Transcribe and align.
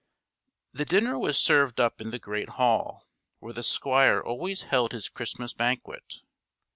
[H] 0.73 0.79
The 0.79 0.85
dinner 0.85 1.19
was 1.19 1.37
served 1.37 1.79
up 1.79 2.01
in 2.01 2.09
the 2.09 2.17
great 2.17 2.49
hall, 2.57 3.07
where 3.37 3.53
the 3.53 3.61
Squire 3.61 4.19
always 4.19 4.63
held 4.63 4.93
his 4.93 5.07
Christmas 5.09 5.53
banquet. 5.53 6.23